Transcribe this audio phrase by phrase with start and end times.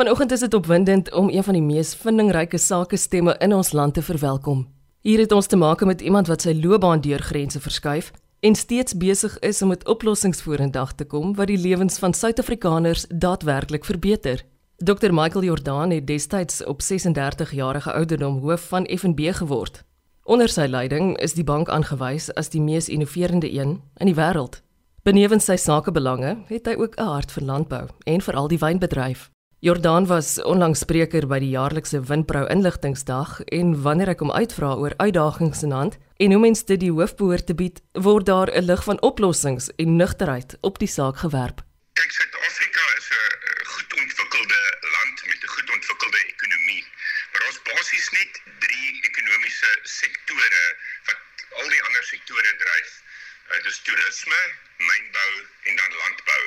[0.00, 4.02] Vanoggend is dit opwindend om een van die mees vindingryke sakestemme in ons land te
[4.02, 4.62] verwelkom.
[5.00, 8.06] Hier het ons te maak met iemand wat sy loopbaan deur grense verskuif
[8.40, 13.04] en steeds besig is om met oplossings vorendag te kom wat die lewens van Suid-Afrikaners
[13.12, 14.40] daadwerklik verbeter.
[14.76, 19.84] Dr Michael Jordan het destyds op 36 jarige ouderdom hoof van FNB geword.
[20.24, 24.62] Onder sy leiding is die bank aangewys as die mees innoverende een in die wêreld.
[25.02, 29.28] Benewens sy sakebelange het hy ook 'n hart vir landbou en veral die wynbedryf.
[29.62, 34.94] Jordan was onlangs spreker by die jaarlikse Windbrou inligtingsdag en wanneer ek hom uitvra oor
[34.96, 38.64] uitdagings in hand en hoe mense dit die hoof behoort te bied, word daar 'n
[38.64, 41.60] lig van oplossings en nugterheid op die saak gewerp.
[41.92, 44.62] Kyk, Suid-Afrika is 'n goed ontwikkelde
[44.96, 46.84] land met 'n goed ontwikkelde ekonomie.
[47.32, 48.32] Maar ons basies net
[48.64, 50.64] drie ekonomiese sektore
[51.04, 51.20] wat
[51.60, 52.90] al die ander sektore dryf.
[53.52, 54.40] Uh, dis toerisme,
[54.88, 55.32] mynbou
[55.68, 56.44] en dan landbou.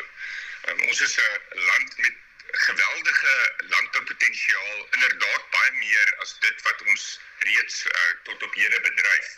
[0.67, 2.16] Um, ons is 'n land met
[2.53, 9.38] geweldige landboupotensiaal, inderdaad baie meer as dit wat ons reeds uh, tot op hede bedryf.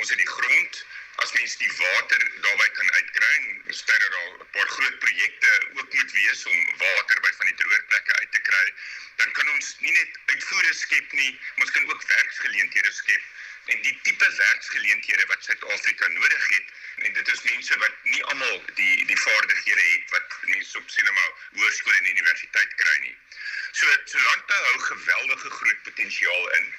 [0.00, 0.84] Ons het die grond
[1.22, 5.92] as mens die water daarby kan uitkry en sterre daar 'n paar groot projekte ook
[5.96, 8.66] moet wees om water by van die droogplekke uit te kry,
[9.20, 13.22] dan kan ons nie net uitvoere skep nie, ons kan ook werksgeleenthede skep
[13.74, 16.72] en die tipe werksgeleenthede wat Suid-Afrika nodig het
[17.04, 21.26] en dit is mense wat nie almal die die vaardighede het wat mense op sinema
[21.58, 23.16] hoërskool en universiteit kry nie.
[23.72, 26.72] So so landbou hou geweldige groot potensiaal in.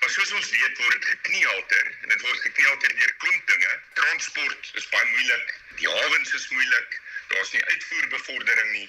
[0.00, 3.72] Maar soos ons weet word dit gekniehalter en dit word gekniehalter deur klomp dinge.
[4.00, 7.00] Transport is baie moeilik, die hawens is moeilik,
[7.32, 8.88] daar's nie uitvoerbevordering nie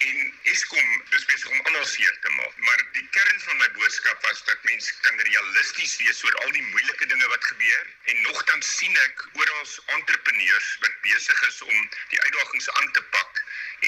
[0.00, 2.54] en Eskom is besig om almal seer te maak.
[2.66, 6.64] Maar die kern van my boodskap was dat mense kan realisties wees oor al die
[6.68, 11.76] moeilike dinge wat gebeur en nogtans sien ek oral entrepreneurs wat besig is om
[12.14, 13.29] die uitdagings aan te pak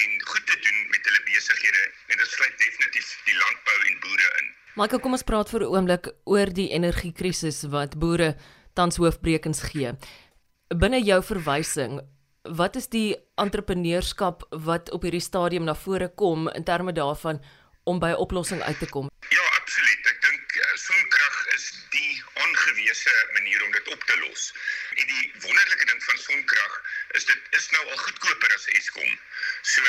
[0.01, 4.29] en goed te doen met hulle besighede en dit sluit definitief die landbou en boere
[4.41, 4.51] in.
[4.73, 8.35] Michael, kom ons praat vir 'n oomblik oor die energiekrisis wat boere
[8.73, 9.93] tans hoofbrekens gee.
[10.73, 12.01] Binne jou verwysing,
[12.43, 17.39] wat is die entrepreneurskap wat op hierdie stadium na vore kom in terme daarvan
[17.83, 19.09] om by 'n oplossing uit te kom?
[19.29, 20.03] Ja, absoluut.
[20.11, 24.53] Ek dink uh, sonkrag is die aangewese manier om dit op te los.
[24.95, 26.73] En die wonderlike ding van sonkrag
[27.17, 29.19] is dit is nou al goedkoper as Eskom.
[29.61, 29.81] So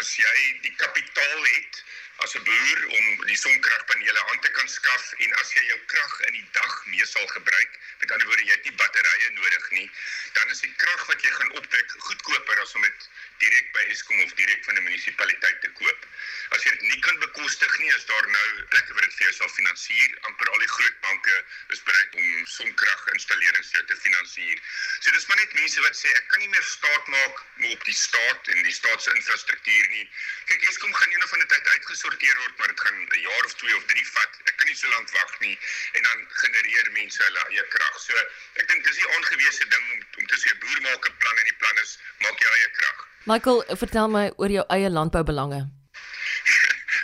[0.00, 0.36] as jy
[0.66, 1.82] die kapitaal het
[2.24, 6.14] as 'n boer om die sonkragpanele aan te kan skaf en as jy jou krag
[6.28, 9.90] in die dag mee sal gebruik, met ander woorde jy het nie batterye nodig nie,
[10.32, 13.08] dan is die krag wat jy gaan opwek goedkoper as om dit
[13.44, 16.06] direk by Eskom of direk van 'n munisipaliteit te koop.
[16.50, 19.34] As jy dit nie kan bekostig nie, is daar nou plekke waar dit vir jou
[19.40, 20.18] sal finansier.
[20.28, 21.36] amper al die groot banke
[21.74, 24.58] is bereid om sonkraginstallerings te finansier.
[25.00, 27.94] So dis maar net mense wat sê ek kan nie meer staat maak op die
[27.94, 30.06] staat en die staatsinfrastruktuur nie.
[30.50, 33.44] Kyk, Eskom gaan eendag van die tyd uitgesorteer gesorteer word, maar dit gaan 'n jaar
[33.44, 34.32] of 2 of 3 vat.
[34.44, 35.58] Ek kan nie so lank wag nie
[35.92, 38.00] en dan genereer mense hulle eie krag.
[38.00, 38.14] So
[38.60, 41.44] ek dink dis die aangewese ding om om te sê boer maak 'n plan en
[41.44, 43.06] die plan is maak jou eie krag.
[43.24, 45.79] Michael, vertel my oor jou eie landboubelange.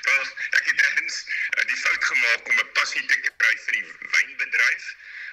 [0.03, 3.87] Wel, ek het eens uh, die fout gemaak om 'n passie te kry vir die
[4.14, 4.87] wynbedryf.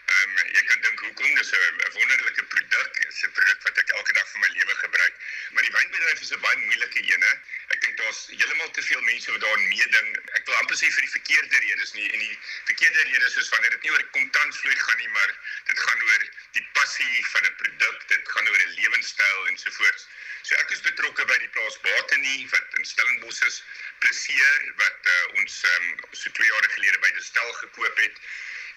[0.03, 4.13] Ehm um, jy kan dink hoekom dis 'n wonderlike produk, 'n produk wat ek elke
[4.17, 5.15] dag vir my lewe gebruik.
[5.51, 7.23] Maar die wynbedryf is 'n baie moeilike een.
[7.67, 10.09] Ek dink daar's heeltemal te veel mense wat daarin meeding.
[10.39, 12.09] Ek wil amper sê vir die verkeerde redes nie.
[12.11, 15.31] En die verkeerde redes is wanneer dit nie oor kontantvloei gaan nie, maar
[15.71, 16.27] dit gaan oor
[16.59, 20.07] die passie van 'n produk, dit gaan oor 'n lewenstyl ensovoorts.
[20.43, 23.61] So ek is betrokke by die plaas Batenie wat in Stellenbosch is,
[24.03, 28.19] Pleseer wat uh, ons um, so 2 jaar gelede by die stel gekoop het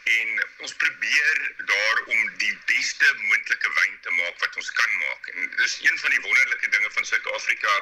[0.06, 0.28] en
[0.62, 1.39] ons probeer
[1.71, 5.28] daar om die beste moontlike wyn te maak wat ons kan maak.
[5.33, 7.75] En dis een van die wonderlike dinge van Suid-Afrika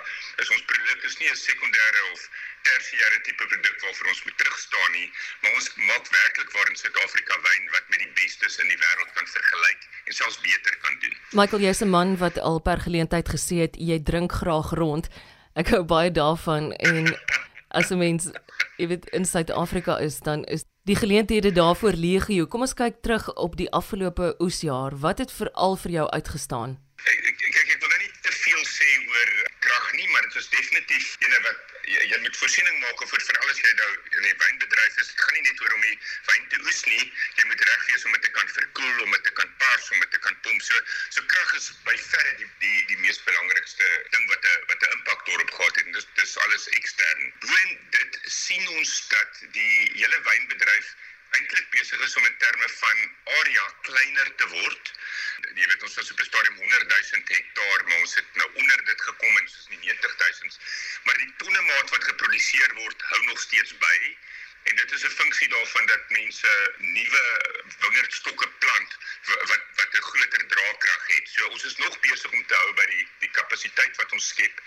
[0.45, 2.23] is ons produk is nie 'n sekondêre of
[2.69, 5.09] tersiêre tipe produk waarvoor ons moet terugstaan nie,
[5.41, 9.13] maar ons maak werklik waar in Suid-Afrika wyn wat met die bestes in die wêreld
[9.19, 11.17] kan vergelyk en selfs beter kan doen.
[11.41, 15.09] Michael, jy's 'n man wat al per geleentheid gesê het jy drink graag rond.
[15.55, 17.19] Ek hou baie daarvan en
[17.69, 18.31] as 'n mens,
[18.77, 22.47] jy weet, in Suid-Afrika is dan is die geleenthede daarvoor legio.
[22.47, 24.99] Kom ons kyk terug op die afgelope oesjaar.
[25.01, 26.77] Wat het veral vir jou uitgestaan?
[27.05, 30.35] Ek ek ek, ek wil nou nie te veel sê oor krag nie, maar dit
[30.41, 34.27] is definitief ene wat jy, jy moet voorsiening maak vir veral as jy nou in
[34.27, 35.11] die wynbedryf is.
[35.13, 35.97] Dit gaan nie net oor om die
[36.31, 37.05] wyn te oes nie.
[37.39, 40.05] Jy moet reg wees om dit te kan verkoel, om dit te kan pars, om
[40.05, 40.67] dit te kan pomp.
[40.69, 40.83] So
[41.17, 44.99] so krag is by verre die die die mees belangrikste ding wat 'n wat 'n
[44.99, 45.87] impak daarop gehad het.
[45.87, 47.33] En dis dis alles ekstern.
[47.47, 50.95] Boon dit sien ons dat die hele wynbedryf
[51.35, 52.99] eintlik besig is om in terme van
[53.41, 54.93] area kleiner te word
[55.55, 56.27] Jy weet ons was op 'n
[56.75, 60.17] stadium 100 000 hektaar, maar ons het nou onder dit gekom en is nie 90
[60.41, 60.51] 000.
[61.03, 64.17] Maar die tonne maat wat geproduseer word, hou nog steeds by.
[64.65, 67.25] En dit is 'n funksie daarvan dat mense nuwe
[67.79, 71.29] wingerdstokke plant wat wat 'n groter draagkrag het.
[71.29, 74.63] So ons is nog besig om te hou by die die kapasiteit wat ons skep.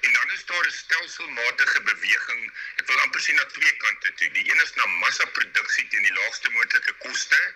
[0.00, 2.52] En dan is daar 'n stelselmatige beweging.
[2.76, 4.30] Ek wil amper sien na twee kante toe.
[4.30, 7.54] Die een is na massaproduksie teen die laagste moontlike koste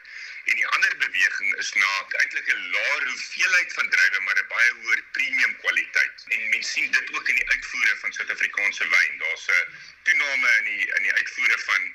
[0.49, 1.93] en die ander beweging is na
[2.23, 6.25] eintlik 'n laer hoeveelheid van druiwe maar 'n baie hoër premium kwaliteit.
[6.29, 9.19] En mense sien dit ook in die uitvoere van Suid-Afrikaanse wyn.
[9.19, 9.65] Daar's 'n
[10.03, 11.95] toename in die in die uitvoere van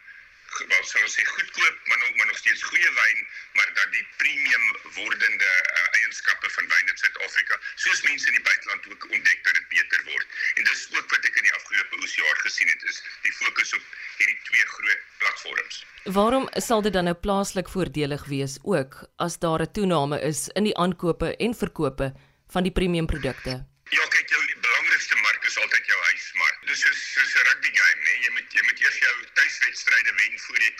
[0.61, 4.07] wat sou ons sê goedkoop maar nog maar nog steeds goeie wyn maar dat die
[4.17, 4.65] premium
[4.97, 9.53] wordende uh, eienskappe van wyn in Suid-Afrika soos mense in die buiteland ook ontdek dat
[9.59, 13.01] dit beter word en dis ook wat ek in die afgelope oesjaar gesien het is
[13.25, 18.57] die fokus op hierdie twee groot platforms Waarom sal dit dan nou plaaslik voordelig wees
[18.63, 22.13] ook as daar 'n toename is in die aankope en verkope
[22.53, 23.53] van die premium produkte
[23.97, 28.01] Ja kyk jou belangrikste mark is altyd jou huismark dis soos soos 'n rugby game
[28.07, 30.71] nê jy moet jy moet eers jou tuiswedstryde wen voor jy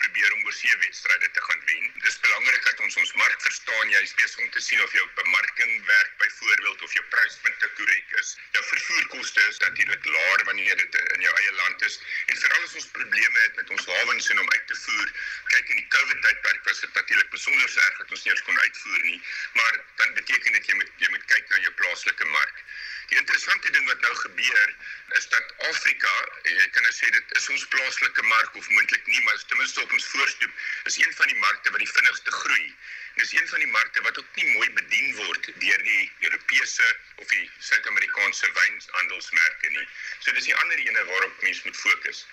[0.64, 1.92] oorsee wedstryde te gaan wen.
[2.02, 3.90] Dis belangrik dat ons ons mark verstaan.
[3.90, 8.14] Jy is besig om te sien of jou bemarking werk byvoorbeeld of jou pryspunte korrek
[8.20, 8.36] is.
[8.56, 12.00] Jou vervoerkoste is natuurlik laer wanneer dit in jou eie land is.
[12.26, 15.12] En veral as ons probleme het met ons hawens en om uit te voer.
[15.52, 18.60] Kyk in die COVID tydperk was dit natuurlik besonder erg dat ons nie eens kon
[18.60, 19.20] uitvoer nie.
[19.60, 22.64] Maar dan beteken dit jy moet jy moet kyk na jou plaaslike mark.
[23.08, 24.74] Die interessante ding wat nou gebeur
[25.18, 26.12] is dat Afrika,
[26.42, 29.82] jy kan nou sê dit is ons plaaslike mark of moontlik nie, maar ten minste
[29.84, 30.52] op ons voorstoep,
[30.90, 32.66] is een van die markte wat die vinnigste groei.
[33.14, 36.86] En dis een van die markte wat ook nie mooi bedien word deur die Europese
[37.22, 39.84] of die Suid-Amerikaanse wynhandelsmerke nie.
[40.24, 42.24] So dis die ander ene waarop mens moet fokus.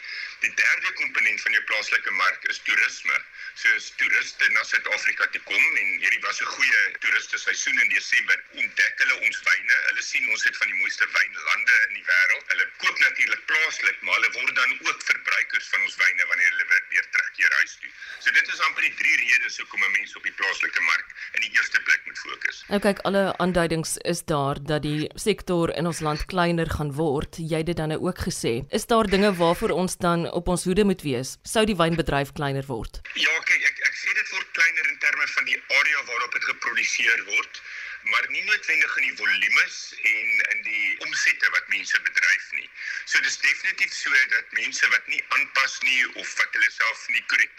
[0.42, 3.20] Die derde komponent van jou plaaslike mark is toerisme.
[3.62, 7.94] So as toeriste na Suid-Afrika toe kom en hierdie was 'n goeie toeriste seisoen in
[7.94, 9.78] Desember, ontdek hulle ons wyne.
[9.92, 12.46] Hulle sien ons het van die mooiste wynlande in die wêreld.
[12.54, 16.68] Hulle koop natuurlik plaaslik, maar hulle word dan ook verbruikers van ons wyne wanneer hulle
[16.94, 17.92] weer terugkeer huis toe.
[18.22, 21.08] So dit is amper die drie redes hoekom 'n mens op die plaaslike mark
[21.40, 22.64] in die eerste plek moet fokus.
[22.70, 27.42] Nou kyk, alle aanduidings is daar dat die sektor in ons land kleiner gaan word.
[27.42, 28.54] Jy het dit dan nou ook gesê.
[28.70, 31.38] Is daar dinge waarvoor ons dan op ons hoede moet wees?
[31.44, 33.02] Sou die wynbedryf kleiner word?
[33.14, 36.46] Ja, kyk, ek ek sê dit word kleiner in terme van die area waarop dit
[36.54, 37.62] geproduseer word
[38.04, 42.70] maar nie noodwendig in die volumes en in die omsette wat mense bedryf nie.
[43.06, 47.24] So dis definitief so dat mense wat nie aanpas nie of wat hulle self nie
[47.34, 47.54] korrek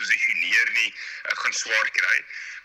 [0.00, 2.18] posisioneer nie, uh, gaan swaar kry.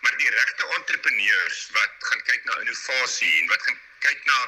[0.06, 4.40] Maar die regte entrepreneurs wat gaan kyk na innovasie en wat gaan kyk na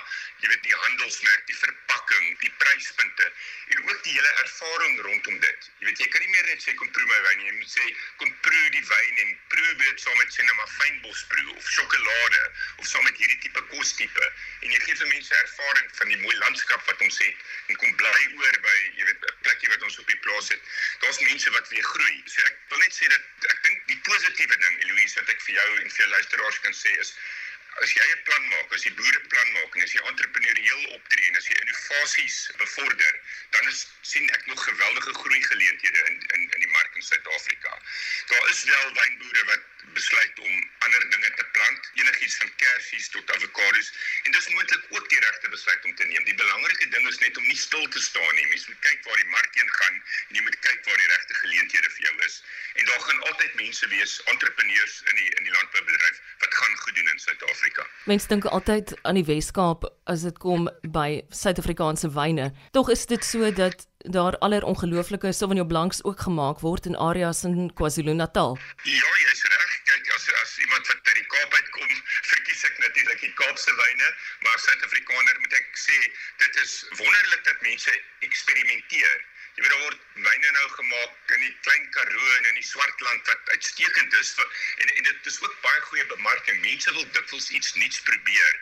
[0.44, 3.28] jy weet die handelsmerk, die verpakking, die pryspunte
[3.74, 5.69] en ook die hele ervaring rondom dit.
[5.80, 7.72] Jy weet jy kan nie meer net sê kom proe my wyn nie, jy moet
[7.72, 7.86] sê
[8.22, 12.44] kom proe die wyn en proe dit saam met maar fynbosproe of sjokolade
[12.78, 14.25] of saam met hierdie tipe kostipe
[14.62, 17.96] en jy gee vir mense ervaring van die mooi landskap wat ons het en kom
[18.01, 20.62] bly oor by jy weet 'n plekkie wat ons op die plaas het.
[21.01, 22.22] Daar's mense wat weer groei.
[22.25, 25.56] So ek wil net sê dat ek dink die positiewe ding Eloise wat ek vir
[25.56, 27.16] jou en vir jou luisteraars kan sê is
[27.83, 31.27] as jy 'n plan maak, as jy boere plan maak en as jy entrepreneurieel optree
[31.27, 33.13] en as jy innovasies bevorder,
[33.56, 37.80] dan is sien ek nog geweldige groei geleenthede in in in die mark in Suid-Afrika.
[38.31, 40.53] Daar is wel wynboere wat besluit om
[40.86, 43.92] ander dinge te plant, enigiets van kersies tot avokados
[44.24, 46.27] en dis moontlik ook die regte besluit om te neem.
[46.30, 48.47] Die belangrike ding is net om nie stil te staan nie.
[48.51, 51.39] Mens moet kyk waar die mark heen gaan en jy moet kyk waar die regte
[51.42, 52.38] geleenthede vir jou is.
[52.75, 56.96] En daar gaan altyd mense wees, entrepreneurs in die in die landboubedryf wat gaan goed
[57.00, 57.88] doen in Suid-Afrika.
[58.12, 62.51] Mense dink altyd aan die Wes-Kaap as dit kom by Suid-Afrikaanse wyne.
[62.75, 67.43] Tog is dit so dat daar aller ongelooflike Sauvignon Blancs ook gemaak word in areas
[67.43, 68.58] in KwaZulu-Natal.
[68.84, 69.72] Ja, jy's reg.
[69.86, 71.91] Kyk, as as iemand wat uit die Kaap uitkom,
[72.31, 74.10] verkies ek natuurlik die Kaapse wyne,
[74.48, 75.98] maar Suid-Afrikaner moet ek sê,
[76.44, 79.24] dit is wonderlik dat mense eksperimenteer.
[79.56, 83.30] Jy weet daar word wyne nou gemaak in die Klein Karoo en in die Swartland
[83.30, 86.60] wat uitstekend is en en dit is ook baie goeie bemarking.
[86.65, 88.60] Mense wil dikwels iets nuuts probeer.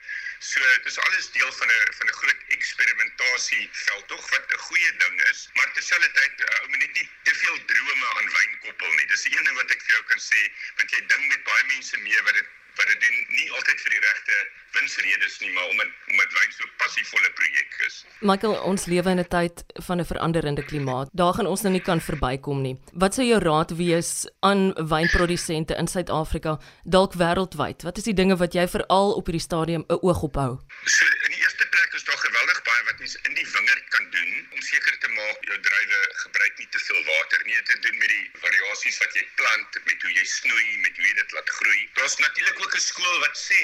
[0.52, 4.92] So dit is alles deel van 'n van 'n groot eksperimentasieveld tog wat 'n goeie
[5.06, 8.94] ding is, maar terselfdertyd uh, ou moet net nie te veel drome aan wyn koppel
[8.94, 9.08] nie.
[9.08, 10.42] Dis die een ding wat ek vir jou kan sê,
[10.76, 13.92] want jy ding met baie mense mee wat dit wat dit doen nie altyd vir
[13.96, 14.36] die regte
[14.74, 17.96] winsredes nie, maar omdat omdat wyn so passievolle projek is.
[18.30, 21.10] Michael, ons lewe in 'n tyd van 'n veranderende klimaat.
[21.14, 22.76] Daar gaan ons nou nie kan verbykom nie.
[22.94, 27.84] Wat sou jou raad wees aan wynprodusente in Suid-Afrika, dalk wêreldwyd?
[27.84, 30.54] Wat is die dinge wat jy veral op hierdie stadium 'n oog op hou?
[30.86, 34.06] So, in die eerste plek is daar geweldig baie wat mens in die wingerd kan
[34.10, 37.62] doen om seker te maak jou druiwe gebruik nie te veel water nie.
[37.64, 41.14] te doen met die variasies wat jy plant, met hoe jy snoei, met hoe jy
[41.20, 41.90] dit laat groei.
[42.00, 43.64] Daar's natuurlik ook 'n skool wat sê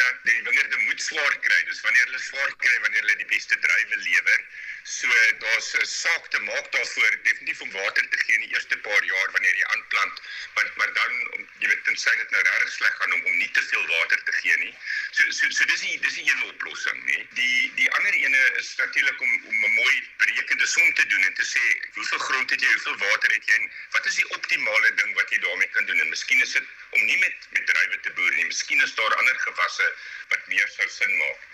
[0.00, 1.60] dat die wingerde moet swaar kry.
[1.68, 4.40] Dis wanneer hulle swaar kry wanneer hulle die beste druiwe lewer.
[4.84, 5.06] So
[5.38, 9.04] daar's 'n saak te maak daarvoor definitief om water te gee in die eerste paar
[9.04, 10.22] jaar wanneer jy aanplant,
[10.54, 13.50] maar maar dan om jy weet tensy dit nou regtig sleg gaan om om nie
[13.50, 14.74] te veel water te gee nie.
[15.10, 17.28] So so so dis nie dis nie 'n oplossing nie.
[17.38, 21.34] Die die ander ene is natuurlik om om 'n mooi berekende som te doen en
[21.34, 24.94] te sê hoeveel grond het jy, hoeveel water het jy en wat is die optimale
[24.94, 26.00] ding wat jy daarmee kan doen?
[26.00, 28.44] En miskien is dit om nie met met druiwe te boer nie.
[28.44, 29.94] Miskien is daar ander gewasse
[30.28, 31.48] wat meer sou sin maak.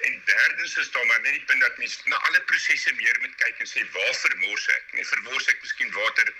[0.00, 3.34] En derdens is daar maar net die punt dat mens na alle prosesse meer moet
[3.42, 4.84] kyk en sê waar vermors ek?
[4.92, 6.32] Nee, vermors ek miskien water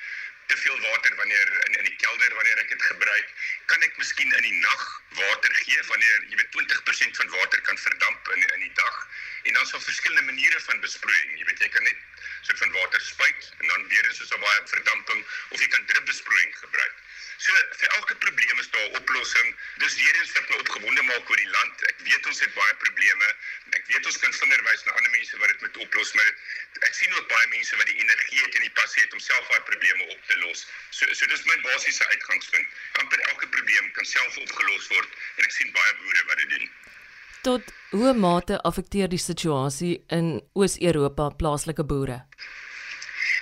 [0.46, 3.28] te veel water wanneer in in die kelder wanneer ek dit gebruik,
[3.66, 4.82] kan ek miskien in die nag
[5.20, 8.98] water gee wanneer jy weet 20% van water kan verdamp in in die dag
[9.44, 11.38] en dan sal verskillende maniere van besproeiing.
[11.38, 11.96] Jy weet jy kan net
[12.46, 16.06] so van water spuit en dan weer is daar baie verdamping of jy kan drip
[16.12, 17.02] besproeiing gebruik.
[17.44, 19.56] So vir elke probleem is daar 'n oplossing.
[19.82, 21.82] Dis weer eens wat my opgewonde maak oor die land.
[21.90, 23.26] Ek weet ons het baie probleme.
[23.78, 26.30] Ek weet ons kan vinger wys na ander mense wat dit moet oplos, maar
[26.88, 29.48] ek sien ook baie mense wat die energie het en die passie het om self
[29.48, 30.66] daai probleme op te los.
[30.90, 32.68] So so dis my basiese uitgangspunt.
[32.92, 36.70] Amper elke probleem kan self opgelos word en ek sien baie boere wat dit doen.
[37.44, 42.16] Tot hoe mate affekteer die situasie in Oos-Europa plaaslike boere?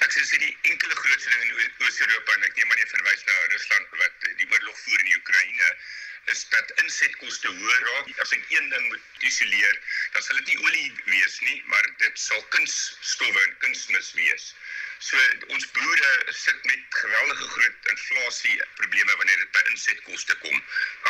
[0.02, 3.36] Ek sê die enkele grootste ding in Oos-Europa en ek neem maar net verwys na
[3.52, 5.70] Rusland wat die oorlog voer in die Oekraïne
[6.34, 8.10] is dat insetkoste hoër raak.
[8.26, 9.78] As ek een ding moet isoleer,
[10.16, 14.50] dan sal dit nie olie wees nie, maar dit sal kunsstowwe en kunsmis wees.
[15.02, 15.18] So
[15.50, 20.60] ons boere sit met geweldige groot inflasie probleme wanneer dit by insetkoste kom.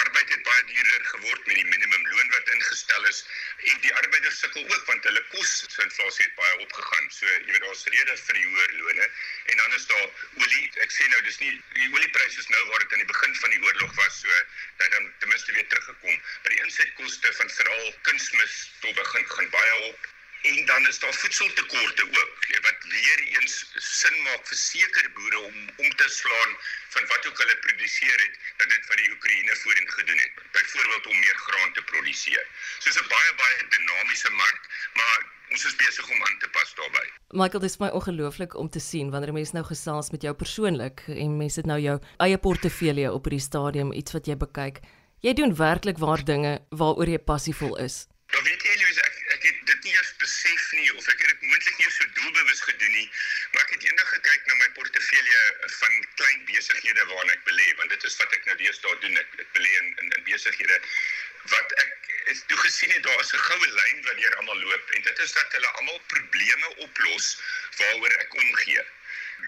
[0.03, 3.21] Arbeid het baie duurder geword met die minimumloon wat ingestel is
[3.73, 7.11] en die arbeiders sukkel ook want hulle kos se inflasie het baie opgegaan.
[7.19, 9.11] So jy weet daar's redes vir die hoër lone
[9.53, 10.09] en dan is daar
[10.41, 10.65] olie.
[10.87, 13.57] Ek sê nou dis nie die oliepryse is nou waar dit aan die begin van
[13.57, 14.41] die oorlog was so
[14.81, 16.17] dat dan ten minste weer teruggekom.
[16.17, 20.11] Maar die insetkoste van veral kunsmis tot begin gaan baie op
[20.43, 22.85] en dan is daar voedseltekorte ook wat
[23.87, 26.57] sin maak vir sekere boere om om te slaan
[26.95, 31.07] van wat ook hulle produseer het dat dit vir die Oekraïne voorheen gedoen het byvoorbeeld
[31.13, 32.45] om meer graan te produseer.
[32.79, 34.63] So dis 'n baie baie dinamiese mark,
[35.01, 35.19] maar
[35.53, 37.09] ons is besig om aan te pas daarbey.
[37.31, 41.05] Michael, dit is my ongelooflik om te sien wanneer mense nou gesels met jou persoonlik
[41.09, 44.81] en mense het nou jou eie portefeulje op hierdie stadium iets wat jy bekyk.
[45.21, 48.07] Jy doen werklik waar dinge waaroor jy passievol is.
[48.33, 49.03] Dan weet jy Louise,
[49.43, 52.61] ek, het dit nie eers besef nie of ek het dit moontlik nie so doelbewus
[52.69, 53.09] gedoen nie,
[53.53, 55.43] maar ek het eendag gekyk na my portefeulje
[55.79, 59.37] van klein besighede waarna ek belê, want dit is wat ek nou deesdae doen, ek,
[59.43, 60.81] ek belê in, in in besighede
[61.51, 64.91] wat ek het toe gesien het daar is 'n goue lyn wat deur almal loop
[64.97, 67.39] en dit is dat hulle almal probleme oplos
[67.77, 68.85] waaroor ek omgee.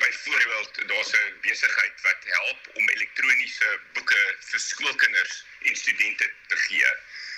[0.02, 6.90] Byvoorbeeld, daar's 'n besigheid wat help om elektroniese boeke vir skoolkinders en studente te gee.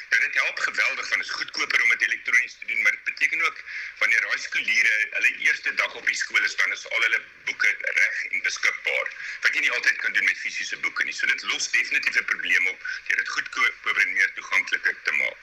[0.08, 3.04] Nou dit help geweldig want dit is goedkoper om dit elektronies te doen, maar dit
[3.04, 3.62] beteken ook
[3.98, 7.75] wanneer daai skooliere hulle eerste dag op die skool is, dan is al hulle boeke
[7.80, 9.10] reg en beskikbaar.
[9.46, 11.16] Wat jy nie altyd kan doen met fisiese boeke nie.
[11.16, 15.38] So dit los definitief 'n probleem op deur dit goedkoper en meer toeganklik te maak.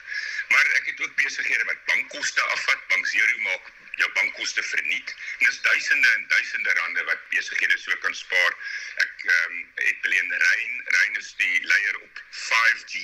[0.48, 5.14] Maar ek het ook besighede wat bankkoste afvat, Bank Zero maak jou bankkoste verniet.
[5.38, 8.52] En dis duisende en duisende rande wat besighede so kan spaar.
[9.06, 12.03] Ek ehm um, het beleen Rein, Rein is die leier
[12.54, 12.94] 5G,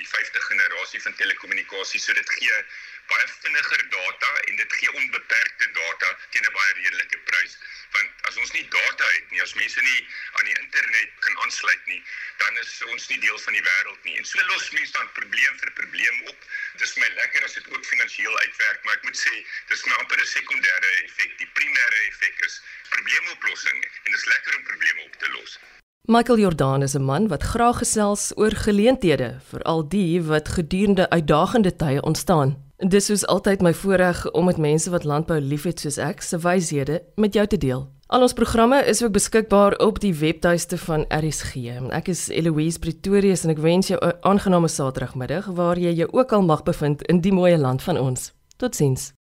[0.00, 2.00] die 5de generasie van telekommunikasie.
[2.00, 2.64] So dit gee
[3.12, 7.56] baie vinniger data en dit gee onbeperkte data teen 'n baie redelike prys.
[7.96, 10.00] Want as ons nie data het nie, as mense nie
[10.32, 12.02] aan die internet kan aansluit nie,
[12.36, 14.16] dan is ons nie deel van die wêreld nie.
[14.16, 16.48] En so los mense dan probleem vir probleem op.
[16.72, 19.34] Dit is my lekker as dit ook finansiëel uitwerk, maar ek moet sê,
[19.68, 21.38] dis nou amper 'n sekondêre effek.
[21.38, 25.58] Die primêre effek is probleemoplossing en dit is lekker om probleme op te los.
[26.06, 31.76] Michael Jordan is 'n man wat graag gesels oor geleenthede, veral die wat gedurende uitdagende
[31.76, 32.56] tye ontstaan.
[32.76, 37.02] Dis soos altyd my voorreg om met mense wat landbou liefhet soos ek se wyshede
[37.14, 37.88] met jou te deel.
[38.06, 41.54] Al ons programme is ook beskikbaar op die webtuiste van RSG.
[41.90, 46.32] Ek is Eloise Pretorius en ek wens jou 'n aangename Saterdagmiddag waar jy jou ook
[46.32, 48.32] al mag bevind in die mooi land van ons.
[48.56, 49.14] Totsiens.